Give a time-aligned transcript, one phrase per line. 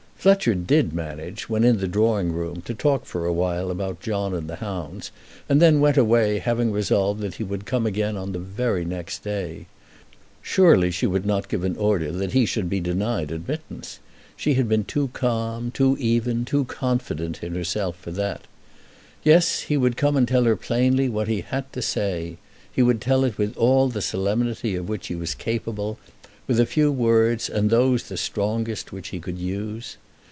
[0.21, 4.35] Fletcher did manage, when in the drawing room, to talk for a while about John
[4.35, 5.09] and the hounds,
[5.49, 9.23] and then went away, having resolved that he would come again on the very next
[9.23, 9.65] day.
[10.39, 13.97] Surely she would not give an order that he should be denied admittance.
[14.37, 18.43] She had been too calm, too even, too confident in herself for that.
[19.23, 22.37] Yes; he would come and tell her plainly what he had to say.
[22.71, 25.97] He would tell it with all the solemnity of which he was capable,
[26.45, 29.97] with a few words, and those the strongest which he could use.